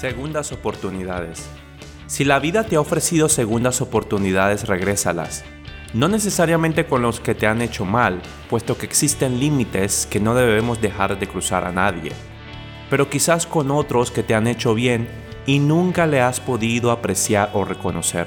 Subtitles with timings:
[0.00, 1.46] Segundas oportunidades.
[2.06, 5.44] Si la vida te ha ofrecido segundas oportunidades, regrésalas.
[5.92, 10.34] No necesariamente con los que te han hecho mal, puesto que existen límites que no
[10.34, 12.12] debemos dejar de cruzar a nadie.
[12.88, 15.06] Pero quizás con otros que te han hecho bien
[15.44, 18.26] y nunca le has podido apreciar o reconocer.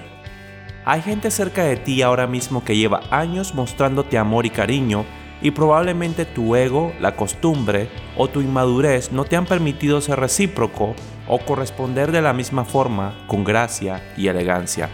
[0.85, 5.05] Hay gente cerca de ti ahora mismo que lleva años mostrándote amor y cariño
[5.43, 10.95] y probablemente tu ego, la costumbre o tu inmadurez no te han permitido ser recíproco
[11.27, 14.89] o corresponder de la misma forma con gracia y elegancia.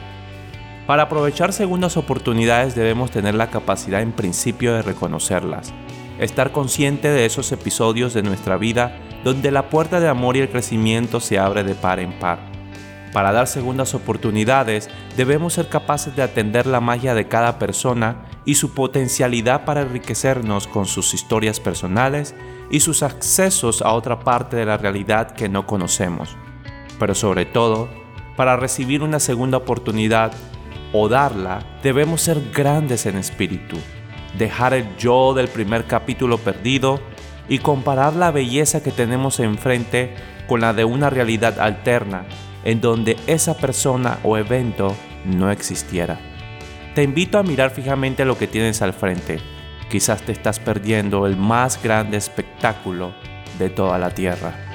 [0.88, 5.72] Para aprovechar segundas oportunidades debemos tener la capacidad en principio de reconocerlas,
[6.20, 10.50] estar consciente de esos episodios de nuestra vida donde la puerta de amor y el
[10.50, 12.49] crecimiento se abre de par en par.
[13.14, 18.56] Para dar segundas oportunidades debemos ser capaces de atender la magia de cada persona y
[18.56, 22.36] su potencialidad para enriquecernos con sus historias personales
[22.70, 26.38] y sus accesos a otra parte de la realidad que no conocemos.
[27.00, 27.90] Pero sobre todo,
[28.36, 30.32] para recibir una segunda oportunidad
[30.94, 33.78] o darla, debemos ser grandes en espíritu,
[34.38, 37.00] dejar el yo del primer capítulo perdido
[37.48, 40.14] y comparar la belleza que tenemos enfrente
[40.48, 42.26] con la de una realidad alterna
[42.64, 46.20] en donde esa persona o evento no existiera.
[46.96, 49.40] Te invito a mirar fijamente lo que tienes al frente.
[49.90, 53.14] Quizás te estás perdiendo el más grande espectáculo
[53.58, 54.69] de toda la Tierra.